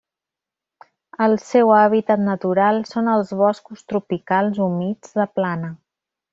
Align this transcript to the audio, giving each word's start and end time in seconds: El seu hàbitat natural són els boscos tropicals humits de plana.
El 1.25 1.35
seu 1.49 1.73
hàbitat 1.81 2.23
natural 2.29 2.81
són 2.93 3.13
els 3.17 3.35
boscos 3.43 3.87
tropicals 3.93 4.67
humits 4.69 5.15
de 5.21 5.31
plana. 5.39 5.75